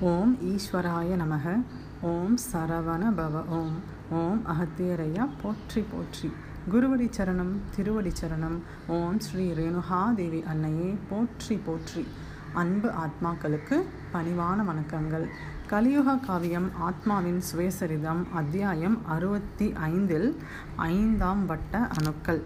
ஓம் 0.00 0.38
ஈஸ்வராய 0.42 1.16
நமக. 1.16 1.62
ஓம் 2.00 2.38
சரவண 2.52 3.02
பவ 3.16 3.48
ஓம் 3.48 3.74
ஓம் 4.10 4.42
அகத்தியரையா. 4.46 5.28
போற்றி 5.42 5.84
போற்றி. 5.90 6.32
குருவடி 6.72 7.10
சரணம் 7.16 7.56
திருவடி 7.76 8.12
சரணம். 8.20 8.58
ஓம் 8.86 9.20
ஸ்ரீ 9.20 9.50
ரேணுகாதேவி 9.50 10.44
அன்னையே 10.44 10.96
போற்றி 11.08 11.56
போற்றி. 11.56 12.06
அன்பு 12.52 12.90
ஆத்மாக்களுக்கு 13.04 13.82
பணிவான 14.12 14.64
வணக்கங்கள். 14.70 15.26
கலியுக 15.66 16.16
காவியம் 16.16 16.70
ஆத்மாவின் 16.80 17.40
சுயசரிதம் 17.52 18.22
அத்தியாயம் 18.34 18.98
அறுபத்தி 19.06 19.72
ஐந்தில் 19.72 20.36
ஐந்தாம் 20.76 21.46
வட்ட 21.46 21.78
அணுக்கள். 21.78 22.44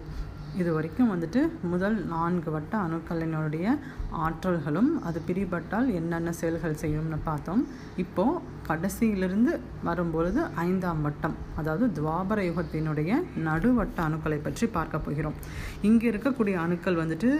இது 0.57 0.73
வரைக்கும் 0.73 1.11
வந்துட்டு 1.13 1.41
முதல் 1.61 2.05
நான்கு 2.05 2.51
வட்ட 2.51 2.77
அணுக்களினுடைய 2.77 3.77
ஆற்றல்களும் 4.25 4.89
அது 5.03 5.21
பிரிபட்டால் 5.27 5.93
என்னென்ன 5.93 6.31
செயல்கள் 6.31 6.81
செய்யும்னு 6.81 7.19
பார்த்தோம். 7.23 7.67
இப்போது 7.97 8.41
கடைசியிலிருந்து 8.69 9.51
வரும்பொழுது 9.87 10.39
ஐந்தாம் 10.65 11.01
வட்டம் 11.07 11.35
அதாவது 11.59 11.85
துவாபர 11.97 12.39
யுகத்தினுடைய 12.49 13.11
நடுவட்ட 13.47 13.97
அணுக்களை 14.07 14.39
பற்றி 14.47 14.67
பார்க்க 14.77 15.05
போகிறோம். 15.07 15.37
இங்கே 15.89 16.07
இருக்கக்கூடிய 16.11 16.55
அணுக்கள் 16.65 17.01
வந்துட்டு 17.01 17.31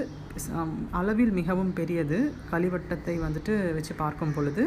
அளவில் 0.99 1.31
மிகவும் 1.39 1.71
பெரியது. 1.79 2.17
களிவட்டத்தை 2.51 3.15
வந்துட்டு 3.23 3.53
வச்சு 3.77 3.93
பார்க்கும் 4.01 4.33
பொழுது 4.35 4.63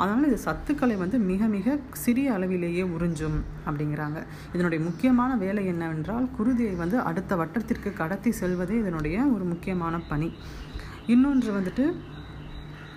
அதனால் 0.00 0.28
இது 0.30 0.38
சத்துக்களை 0.46 0.96
வந்து 1.02 1.18
மிக 1.30 1.48
மிக 1.56 1.76
சிறிய 2.04 2.34
அளவிலேயே 2.36 2.84
உறிஞ்சும் 2.96 3.38
அப்படிங்கிறாங்க. 3.68 4.18
இதனுடைய 4.54 4.80
முக்கியமான 4.88 5.30
வேலை 5.44 5.64
என்னவென்றால் 5.72 6.28
குருதியை 6.38 6.74
வந்து 6.82 6.98
அடுத்த 7.10 7.36
வட்டத்திற்கு 7.42 7.92
கடத்தி 8.02 8.32
செல்வதே 8.40 8.76
இதனுடைய 8.82 9.18
ஒரு 9.34 9.46
முக்கியமான 9.52 10.00
பணி. 10.12 10.30
இன்னொன்று 11.14 11.50
வந்துட்டு 11.58 11.84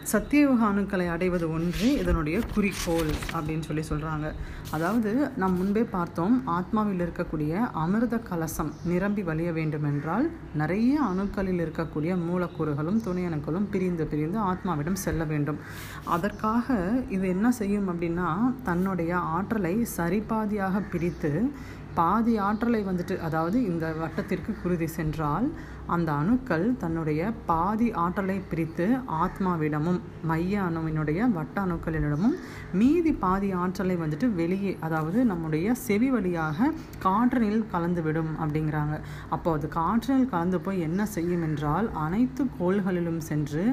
சத்தியயுக 0.03 0.61
அணுக்களை 0.67 1.09
அடைவது 1.09 1.49
ஒன்று 1.49 1.97
இதனுடைய 1.97 2.41
குறிக்கோள் 2.53 3.11
அப்படின்னு 3.33 3.59
சொல்லி 3.59 3.83
சொல்கிறாங்க 3.89 4.33
அதாவது 4.71 5.31
நாம் 5.37 5.55
முன்பே 5.55 5.83
பார்த்தோம் 5.83 6.43
ஆத்மாவில் 6.47 7.03
இருக்கக்கூடிய 7.05 7.53
அமிர்த 7.73 8.17
கலசம் 8.17 8.71
நிரம்பி 8.83 9.23
வழிய 9.23 9.51
வேண்டுமென்றால் 9.51 10.29
நிறைய 10.53 11.01
அணுக்களில் 11.01 11.61
இருக்கக்கூடிய 11.65 12.15
மூலக்கூறுகளும் 12.27 13.01
துணை 13.01 13.25
அணுக்களும் 13.25 13.69
பிரிந்து 13.71 14.05
பிரிந்து 14.05 14.39
ஆத்மாவிடம் 14.39 15.01
செல்ல 15.05 15.23
வேண்டும். 15.23 15.59
அதற்காக 16.05 17.03
இது 17.09 17.27
என்ன 17.27 17.51
செய்யும் 17.51 17.89
அப்படின்னா 17.89 18.53
தன்னுடைய 18.63 19.17
ஆற்றலை 19.17 19.87
சரிபாதியாக 19.97 20.81
பிரித்து 20.91 21.51
பாதி 21.99 22.33
ஆற்றலை 22.47 22.81
வந்துட்டு 22.87 23.15
அதாவது 23.27 23.57
இந்த 23.69 23.85
வட்டத்திற்கு 24.01 24.51
குருதி 24.61 24.87
சென்றால் 24.97 25.47
அந்த 25.95 26.09
அணுக்கள் 26.21 26.65
தன்னுடைய 26.81 27.21
பாதி 27.47 27.87
ஆற்றலை 28.01 28.35
பிரித்து 28.49 28.85
ஆத்மாவிடமும் 29.23 29.97
மைய 30.29 30.53
அணுவினுடைய 30.67 31.19
வட்ட 31.37 31.55
அணுக்களிடமும் 31.65 32.35
மீதி 32.79 33.11
பாதி 33.23 33.49
ஆற்றலை 33.61 33.95
வந்துட்டு 34.03 34.27
வெளியே 34.39 34.73
அதாவது 34.87 35.19
நம்முடைய 35.31 35.73
செவி 35.85 36.09
வழியாக 36.09 36.69
காற்றினில் 37.05 37.65
கலந்துவிடும் 37.73 38.31
அப்படிங்கிறாங்க. 38.41 38.97
அப்போ 39.35 39.51
அது 39.57 39.69
காற்றினில் 39.77 40.31
கலந்து 40.33 40.59
போய் 40.65 40.85
என்ன 40.87 41.05
செய்யும் 41.15 41.43
என்றால் 41.49 41.89
அனைத்து 42.05 42.45
கோள்களிலும் 42.59 43.21
சென்று 43.29 43.65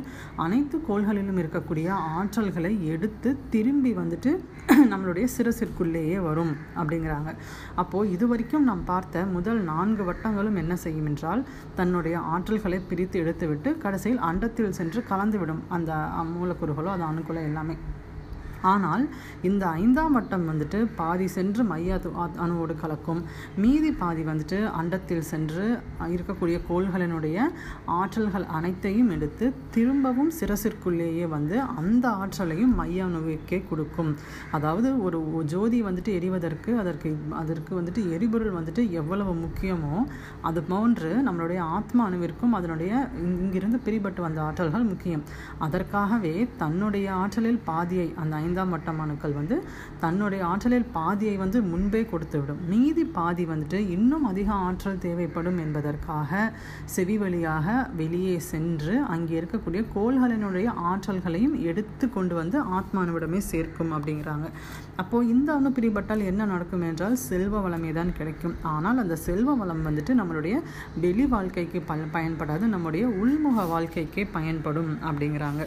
அனைத்து 0.47 0.79
கோள்களிலும் 0.89 1.41
இருக்கக்கூடிய 1.43 1.89
ஆற்றல்களை 2.19 2.73
எடுத்து 2.95 3.31
திரும்பி 3.55 3.93
வந்துட்டு 4.01 4.33
நம்மளுடைய 4.93 5.27
சிரசிற்குள்ளேயே 5.37 6.19
வரும் 6.29 6.55
அப்படிங்கிறாங்க. 6.79 7.31
அப்போது 7.75 8.08
இது 8.15 8.25
வரைக்கும் 8.29 8.67
நாம் 8.69 8.83
பார்த்த 8.85 9.25
முதல் 9.35 9.61
நான்கு 9.63 10.03
வட்டங்களும் 10.09 10.59
என்ன 10.63 10.75
செய்யும் 10.77 11.09
என்றால் 11.11 11.43
தன்னுடைய 11.79 12.17
ஆற்றல்களை 12.35 12.79
பிரித்து 12.91 13.17
எடுத்துவிட்டு 13.23 13.71
கடைசியில் 13.79 14.25
அண்டத்தில் 14.29 14.77
சென்று 14.79 15.03
கலந்துவிடும் 15.11 15.63
அந்த 15.69 15.93
மூலக்கூறுகளோ 16.35 16.91
அது 16.95 17.05
அணுக்குள்ள 17.11 17.43
எல்லாமே. 17.43 17.77
ஆனால் 18.73 19.05
இந்த 19.49 19.65
ஐந்தாம் 19.83 20.17
வட்டம் 20.17 20.47
வந்துட்டு 20.51 20.79
பாதி 21.01 21.27
சென்று 21.37 21.65
மைய 21.65 22.01
அணுவோடு 22.45 22.75
கலக்கும். 22.83 23.21
மீதி 23.63 23.91
பாதி 24.03 24.23
வந்துட்டு 24.31 24.59
அண்டத்தில் 24.81 25.29
சென்று 25.33 25.67
இருக்கக்கூடிய 26.15 26.57
கோள்களினுடைய 26.69 27.39
ஆற்றல்கள் 28.01 28.47
அனைத்தையும் 28.59 29.11
எடுத்து 29.17 29.47
திரும்பவும் 29.77 30.33
சிரசிற்குள்ளேயே 30.39 31.29
வந்து 31.37 31.57
அந்த 31.81 32.09
ஆற்றலையும் 32.23 32.75
மைய 32.81 33.07
அணுவுக்கே 33.07 33.61
கொடுக்கும். 33.71 34.13
அதாவது 34.59 34.89
ஒரு 35.07 35.21
ஜோதி 35.55 35.81
வந்துட்டு 35.89 36.13
எரிவதற்கு 36.19 36.71
அதற்கு 36.83 37.11
அதற்கு 37.43 37.73
வந்துட்டு 37.79 38.03
எரிபொருள் 38.17 38.57
வந்துட்டு 38.59 38.83
எவ்வளவு 39.01 39.35
முக்கியமோ 39.45 39.95
அது 40.51 40.61
போன்று 40.63 41.11
நம்மளுடைய 41.29 41.61
ஆத்மா 41.79 42.03
அணுவிற்கும் 42.09 42.57
அதனுடைய 42.59 42.93
இங்கிருந்து 43.25 43.81
பிரிபட்டு 43.87 44.21
வந்த 44.27 44.41
ஆற்றல்கள் 44.47 44.89
முக்கியம். 44.91 45.25
அதற்காகவே 45.67 46.35
தன்னுடைய 46.63 47.07
ஆற்றலில் 47.13 47.61
பாதியை 47.71 48.15
அந்த 48.23 48.35
ஐந்தாம் 48.49 48.75
வட்டம் 48.75 49.01
அணுக்கள் 49.05 49.39
வந்து 49.41 49.57
தன்னுடைய 50.05 50.43
ஆற்றலில் 50.51 50.87
பாதியை 50.99 51.37
வந்து 51.43 51.59
முன்பே 51.71 52.03
கொடுத்துவிடும். 52.13 52.61
மீதி 52.73 53.05
பாதி 53.17 53.45
வந்துட்டு 53.53 53.81
இன்னும் 53.97 54.27
அதிக 54.31 54.49
ஆற்றல் 54.67 55.03
தேவைப்படும் 55.07 55.59
என்பதற்காக 55.65 56.41
செவி 56.95 57.17
வழியாக 57.23 57.67
வெளியே 58.01 58.37
சென்று 58.51 58.95
அங்கே 59.15 59.35
இருக்கக்கூடிய 59.41 59.83
கோள்களினுடைய 59.95 60.69
ஆற்றல்களையும் 60.91 61.57
எடுத்து 61.71 62.07
கொண்டு 62.17 62.35
வந்து 62.41 62.59
ஆத்மானுவிடமே 62.79 63.41
சேர்க்கும் 63.51 63.93
அப்படிங்கிறாங்க. 63.97 64.47
அப்போது 65.03 65.29
இந்த 65.35 65.49
அணு 65.59 65.71
பிரிபட்டால் 65.77 66.29
என்ன 66.31 66.47
நடக்கும் 66.53 66.87
என்றால் 66.91 67.17
செல்வ 67.29 67.61
வளமே 67.67 67.91
தான் 67.99 68.15
கிடைக்கும். 68.19 68.57
ஆனால் 68.75 69.03
அந்த 69.05 69.19
செல்வ 69.27 69.57
வளம் 69.63 69.85
வந்துட்டு 69.89 70.15
நம்மளுடைய 70.21 70.57
வெளி 71.05 71.27
வாழ்க்கைக்கு 71.35 71.81
ப 71.91 71.97
பயன்படாது 72.17 72.65
நம்முடைய 72.75 73.05
உள்முக 73.23 73.67
வாழ்க்கைக்கே 73.75 74.25
பயன்படும் 74.37 74.93
அப்படிங்கிறாங்க. 75.09 75.63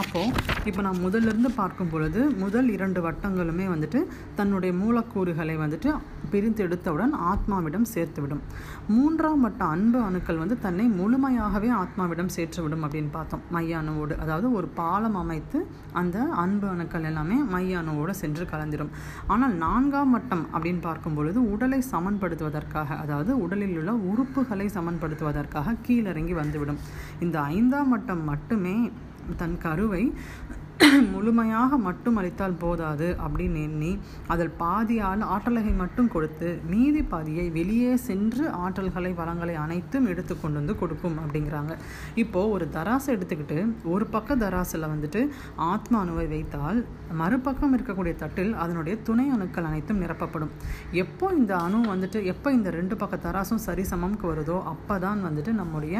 அப்போது 0.00 0.30
இப்போ 0.64 0.80
நான் 0.82 1.00
முதலிருந்து 1.02 1.50
பார்க்கும் 1.56 1.90
பொழுது 1.90 2.20
முதல் 2.42 2.68
இரண்டு 2.68 3.00
வட்டங்களுமே 3.00 3.66
வந்துட்டு 3.72 4.00
தன்னுடைய 4.34 4.72
மூலக்கூறுகளை 4.74 5.54
வந்துட்டு 5.56 5.90
பிரித்தெடுத்தவுடன் 6.32 7.12
ஆத்மாவிடம் 7.30 7.86
சேர்த்துவிடும் 7.94 8.40
மூன்றாம் 8.86 9.40
வட்ட 9.40 9.62
அன்பு 9.64 9.98
அணுக்கள் 10.02 10.36
வந்து 10.36 10.56
தன்னை 10.58 10.86
முழுமையாகவே 10.98 11.70
ஆத்மாவிடம் 11.82 12.32
சேர்த்துவிடும் 12.36 12.84
அப்படின்னு 12.86 13.10
பார்த்தோம். 13.10 13.44
மைய 13.50 13.78
அணுவோடு 13.82 14.16
அதாவது 14.16 14.52
ஒரு 14.52 14.68
பாலம் 14.80 15.14
அமைத்து 15.14 15.60
அந்த 15.92 16.18
அன்பு 16.44 16.68
அணுக்கள் 16.68 17.08
எல்லாமே 17.12 17.38
மைய 17.54 17.78
அணுவோடு 17.82 18.14
சென்று 18.22 18.46
கலந்திடும் 18.52 18.92
ஆனால் 19.26 19.56
நான்காம் 19.64 20.10
வட்டம் 20.10 20.44
அப்படின்னு 20.52 20.84
பார்க்கும் 20.88 21.14
பொழுது 21.14 21.38
உடலை 21.54 21.80
சமன்படுத்துவதற்காக 21.92 22.98
அதாவது 23.04 23.32
உடலில் 23.46 23.78
உள்ள 23.78 23.92
உறுப்புகளை 24.12 24.68
சமன்படுத்துவதற்காக 24.78 25.76
கீழிறங்கி 25.88 26.34
வந்துவிடும். 26.42 26.82
இந்த 27.20 27.36
ஐந்தாம் 27.40 27.88
வட்டம் 27.88 28.24
மட்டுமே 28.24 28.76
தன் 29.36 29.58
கருவை 29.58 30.02
முழுமையாக 31.14 31.76
மட்டும் 31.84 32.16
அளித்தால் 32.20 32.56
போதாது 32.62 33.08
அப்படின்னு 33.24 33.60
எண்ணி 33.66 33.90
அதில் 34.32 34.50
பாதியால் 34.62 35.20
ஆற்றலகை 35.34 35.72
மட்டும் 35.80 36.08
கொடுத்து 36.14 36.48
மீதி 36.70 37.02
பாதியை 37.12 37.44
வெளியே 37.56 37.92
சென்று 38.06 38.44
ஆற்றல்களை 38.62 39.10
வளங்களை 39.20 39.54
அனைத்தும் 39.64 40.06
எடுத்து 40.12 40.34
கொண்டு 40.40 40.58
வந்து 40.60 40.74
கொடுக்கும் 40.80 41.18
அப்படிங்கிறாங்க. 41.22 41.74
இப்போது 42.22 42.50
ஒரு 42.54 42.66
தராசை 42.76 43.10
எடுத்துக்கிட்டு 43.16 43.58
ஒரு 43.94 44.06
பக்க 44.06 44.36
தராசில் 44.42 44.88
வந்துட்டு 44.94 45.22
ஆத்மா 45.70 46.00
அணுவை 46.04 46.26
வைத்தால் 46.34 46.80
மறுபக்கம் 47.20 47.76
இருக்கக்கூடிய 47.76 48.14
தட்டில் 48.22 48.52
அதனுடைய 48.64 48.96
துணை 49.08 49.26
அணுக்கள் 49.36 49.68
அனைத்தும் 49.70 50.02
நிரப்பப்படும். 50.04 50.52
எப்போ 51.04 51.28
இந்த 51.40 51.54
அணு 51.66 51.80
வந்துட்டு 51.92 52.20
எப்போ 52.34 52.50
இந்த 52.58 52.70
ரெண்டு 52.78 52.96
பக்க 53.04 53.20
தராசும் 53.28 53.64
சரிசமம்க்கு 53.68 54.26
வருதோ 54.32 54.58
அப்போ 54.72 54.96
தான் 55.06 55.22
வந்துட்டு 55.28 55.54
நம்முடைய 55.60 55.96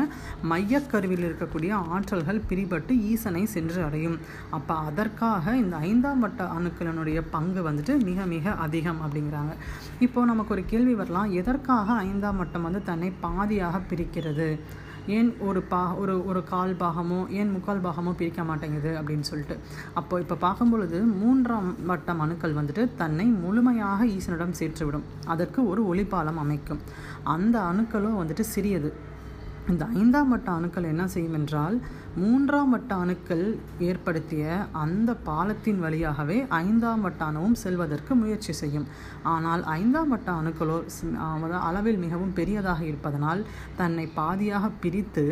மையக்கருவில் 0.53 1.27
இருக்கக்கூடிய 1.29 1.73
ஆற்றல்கள் 1.95 2.45
பிரிபட்டு 2.51 2.93
ஈசனை 3.13 3.45
சென்று 3.57 3.81
அடையும். 3.85 4.19
அப்போ 4.65 4.77
அதற்காக 4.91 5.55
இந்த 5.63 5.77
ஐந்தாம் 5.87 6.23
வட்ட 6.25 6.43
அணுக்களினுடைய 6.57 7.19
பங்கு 7.33 7.61
வந்துட்டு 7.67 7.95
மிக 8.07 8.25
மிக 8.31 8.55
அதிகம் 8.65 9.01
அப்படிங்கிறாங்க. 9.07 9.53
இப்போது 10.05 10.29
நமக்கு 10.31 10.55
ஒரு 10.55 10.63
கேள்வி 10.71 10.95
வரலாம். 11.01 11.33
எதற்காக 11.41 11.97
ஐந்தாம் 12.07 12.41
வட்டம் 12.43 12.65
வந்து 12.67 12.81
தன்னை 12.89 13.13
பாதியாக 13.25 13.81
பிரிக்கிறது? 13.91 14.49
ஏன் 15.17 15.31
ஒரு 15.49 15.63
பா 15.73 15.83
ஒரு 16.03 16.15
ஒரு 16.27 16.43
கால் 16.53 16.75
பாகமோ 16.83 17.21
ஏன் 17.41 17.51
முக்கால் 17.51 17.85
பாகமோ 17.87 18.13
பிரிக்க 18.21 18.43
மாட்டேங்குது 18.51 18.93
அப்படின்னு 18.99 19.27
சொல்லிட்டு. 19.31 19.59
அப்போ 20.01 20.21
இப்போ 20.25 20.37
பார்க்கும் 20.45 20.73
பொழுது 20.75 21.01
மூன்றாம் 21.23 21.71
வட்டம் 21.91 22.23
அணுக்கள் 22.27 22.59
வந்துட்டு 22.61 22.85
தன்னை 22.97 23.27
முழுமையாக 23.45 24.07
ஈசனிடம் 24.17 24.59
சேர்த்துவிடும். 24.61 25.09
அதற்கு 25.27 25.61
ஒரு 25.73 25.83
ஒளிப்பாலம் 25.93 26.43
அமைக்கும். 26.45 26.81
அந்த 27.23 27.59
அணுக்களும் 27.73 28.21
வந்துட்டு 28.23 28.47
சிறியது. 28.55 28.93
இந்த 29.71 29.85
ஐந்தாம் 29.95 30.29
வட்ட 30.29 30.51
அணுக்கள் 30.51 30.85
என்ன 30.85 31.07
செய்யும் 31.07 31.33
என்றால் 31.33 31.77
மூன்றாம் 32.17 32.71
வட்ட 32.71 32.95
அணுக்கள் 32.95 33.45
ஏற்படுத்திய 33.79 34.67
அந்த 34.73 35.11
பாலத்தின் 35.15 35.79
வழியாகவே 35.79 36.47
ஐந்தாம் 36.49 37.01
வட்ட 37.01 37.25
அணுவும் 37.25 37.55
செல்வதற்கு 37.55 38.15
முயற்சி 38.15 38.53
செய்யும். 38.53 38.87
ஆனால் 39.23 39.63
ஐந்தாம் 39.63 40.09
வட்ட 40.09 40.33
அணுக்களோ 40.33 40.79
அளவில் 41.59 41.99
மிகவும் 41.99 42.33
பெரியதாக 42.33 42.85
இருப்பதனால் 42.85 43.43
தன்னை 43.77 44.09
பாதியாக 44.17 44.71
பிரித்து 44.81 45.27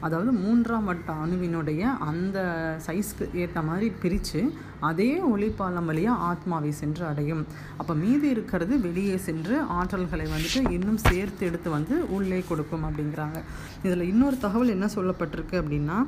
அதாவது 0.00 0.32
மூன்றாம் 0.42 0.88
வட்ட 0.90 1.12
அணுவினுடைய 1.22 1.82
அந்த 2.10 2.38
சைஸ்க்கு 2.86 3.26
ஏற்ற 3.42 3.60
மாதிரி 3.62 3.88
பிரித்து 4.02 4.42
அதே 4.88 5.08
ஒளிப்பாலம் 5.32 5.88
வழியாக 5.90 6.24
ஆத்மாவை 6.28 6.70
சென்று 6.80 7.04
அடையும். 7.06 7.42
அப்போ 7.80 7.94
மீதி 7.94 8.28
இருக்கிறது 8.34 8.74
வெளியே 8.80 9.16
சென்று 9.26 9.56
ஆற்றல்களை 9.78 10.26
வந்துட்டு 10.34 10.60
இன்னும் 10.76 11.00
சேர்த்து 11.08 11.46
எடுத்து 11.46 11.70
வந்து 11.70 11.94
உள்ளே 12.16 12.40
கொடுக்கும் 12.48 12.86
அப்படிங்கிறாங்க. 12.88 13.38
இதில் 13.82 14.08
இன்னொரு 14.12 14.38
தகவல் 14.38 14.74
என்ன 14.76 14.88
சொல்லப்பட்டிருக்கு 14.96 15.56
அப்படின்னா 15.62 15.98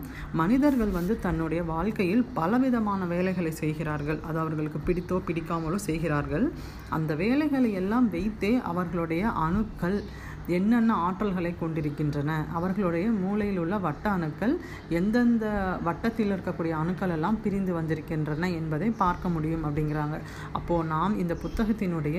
மனிதர்கள் 0.43 0.97
வந்து 0.99 1.17
தன்னுடைய 1.27 1.63
வாழ்க்கையில் 1.75 2.25
பலவிதமான 2.39 3.05
வேலைகளை 3.05 3.53
செய்கிறார்கள். 3.63 4.21
அது 4.29 4.39
அவர்களுக்கு 4.39 4.81
பிடித்தோ 4.89 5.19
பிடிக்காமலோ 5.29 5.81
செய்கிறார்கள். 5.89 6.47
அந்த 6.89 7.13
வேலைகளை 7.25 7.73
எல்லாம் 7.83 8.11
வைத்தே 8.17 8.55
அவர்களுடைய 8.73 9.25
அணுக்கள் 9.47 9.99
என்னென்ன 10.47 10.95
ஆற்றல்களை 11.07 11.59
கொண்டிருக்கின்றன 11.59 12.31
அவர்களுடைய 12.53 13.11
மூளையில் 13.11 13.59
உள்ள 13.59 13.79
வட்ட 13.79 14.11
அணுக்கள் 14.11 14.55
எந்தெந்த 14.89 15.47
வட்டத்தில் 15.83 16.33
இருக்கக்கூடிய 16.33 16.71
அணுக்கள் 16.71 17.11
எல்லாம் 17.11 17.41
பிரிந்து 17.41 17.73
வந்திருக்கின்றன 17.73 18.51
என்பதை 18.51 18.91
பார்க்க 18.91 19.29
முடியும் 19.29 19.65
அப்படிங்கிறாங்க. 19.65 20.19
அப்போது 20.53 20.89
நாம் 20.89 21.19
இந்த 21.19 21.37
புத்தகத்தினுடைய 21.43 22.19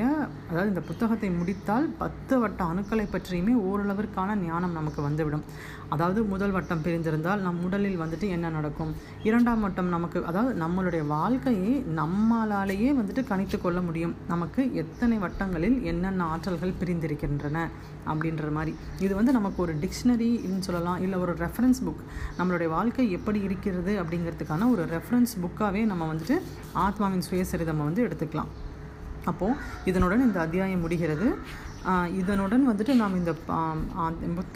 அதாவது 0.49 0.69
இந்த 0.69 0.81
புத்தகத்தை 0.81 1.29
முடித்தால் 1.29 1.89
பத்து 1.97 2.39
வட்ட 2.39 2.63
அணுக்களை 2.63 3.07
பற்றியுமே 3.11 3.53
ஓரளவிற்கான 3.53 4.35
ஞானம் 4.35 4.71
நமக்கு 4.71 5.01
வந்துவிடும். 5.01 5.45
அதாவது 5.89 6.23
முதல் 6.23 6.51
வட்டம் 6.51 6.83
பிரிந்திருந்தால் 6.83 7.41
நம் 7.41 7.63
உடலில் 7.63 7.99
வந்துட்டு 8.01 8.27
என்ன 8.29 8.49
நடக்கும்? 8.49 8.95
இரண்டாம் 9.23 9.61
வட்டம் 9.61 9.87
நமக்கு 9.87 10.25
அதாவது 10.25 10.53
நம்மளுடைய 10.63 11.07
வாழ்க்கையை 11.07 11.83
நம்மளாலேயே 11.95 12.89
வந்துட்டு 12.99 13.23
கணித்து 13.31 13.61
கொள்ள 13.61 13.81
முடியும். 13.81 14.15
நமக்கு 14.27 14.73
எத்தனை 14.73 15.17
வட்டங்களில் 15.17 15.83
என்னென்ன 15.83 16.25
ஆற்றல்கள் 16.35 16.79
பிரிந்திருக்கின்றன? 16.79 17.69
அப்படின்ற 18.13 18.51
மாதிரி. 18.57 18.74
இது 19.06 19.13
வந்து 19.19 19.36
நமக்கு 19.39 19.60
ஒரு 19.65 19.75
டிக்ஷனரின்னு 19.83 20.65
சொல்லலாம். 20.68 21.01
இல்லை 21.06 21.19
ஒரு 21.25 21.36
ரெஃபரன்ஸ் 21.44 21.81
புக் 21.88 22.04
நம்மளுடைய 22.39 22.69
வாழ்க்கை 22.77 23.06
எப்படி 23.18 23.42
இருக்கிறது 23.50 23.94
அப்படிங்கிறதுக்கான 24.04 24.69
ஒரு 24.75 24.86
ரெஃபரன்ஸ் 24.95 25.36
புக்காகவே 25.44 25.83
நம்ம 25.92 26.07
வந்துட்டு 26.13 26.38
ஆத்மாவின் 26.86 27.27
சுயசரிதம் 27.30 27.86
வந்து 27.89 28.06
எடுத்துக்கலாம். 28.07 28.51
அப்போது 29.31 29.60
இதனுடன் 29.89 30.25
இந்த 30.30 30.39
அத்தியாயம் 30.45 30.83
முடிகிறது. 30.86 31.27
இதனுடன் 32.19 32.65
வந்துட்டு 32.69 32.94
நாம் 33.00 33.15
இந்த 33.19 33.31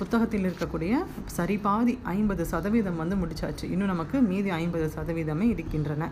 புத்தகத்தில் 0.02 0.46
இருக்கக்கூடிய 0.48 1.00
சரி 1.38 1.56
பாதி 1.66 1.94
ஐம்பது 2.14 2.44
சதவீதம் 2.52 3.02
வந்து 3.02 3.16
முடிச்சாச்சு. 3.22 3.66
இன்னும் 3.74 3.92
நமக்கு 3.94 4.18
மீதி 4.30 4.52
ஐம்பது 4.60 4.86
சதவீதமே 4.98 5.48
இருக்கின்றன. 5.56 6.10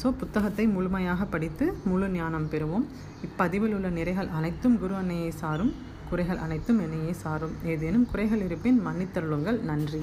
ஸோ 0.00 0.08
புத்தகத்தை 0.22 0.64
முழுமையாக 0.74 1.22
படித்து 1.34 1.66
முழு 1.90 2.08
ஞானம் 2.16 2.48
பெறுவோம். 2.52 2.86
இப்பதிவில் 3.26 3.76
உள்ள 3.76 3.88
நிறைகள் 3.98 4.28
அனைத்தும் 4.38 4.76
குரு 4.82 4.94
அன்னையை 5.02 5.30
சாரும். 5.42 5.72
குறைகள் 6.10 6.36
அனைத்தும் 6.36 6.80
என்னையே 6.80 7.12
சாரும். 7.12 7.56
ஏதேனும் 7.64 8.06
குறைகள் 8.10 8.42
இருப்பின் 8.42 8.86
மன்னித்தருளுங்கள். 8.86 9.60
நன்றி. 9.60 10.02